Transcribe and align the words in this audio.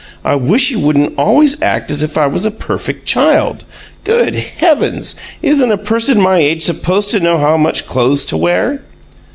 I 0.25 0.33
wish 0.33 0.71
you 0.71 0.79
wouldn't 0.79 1.13
always 1.15 1.61
act 1.61 1.91
as 1.91 2.01
if 2.01 2.17
I 2.17 2.25
was 2.25 2.43
a 2.43 2.49
perfect 2.49 3.05
child! 3.05 3.65
Good 4.03 4.33
heavens! 4.33 5.15
isn't 5.43 5.71
a 5.71 5.77
person 5.77 6.19
my 6.19 6.37
age 6.37 6.63
supposed 6.63 7.11
to 7.11 7.19
know 7.19 7.37
how 7.37 7.55
much 7.55 7.85
clothes 7.85 8.25
to 8.25 8.37
wear?" 8.37 8.81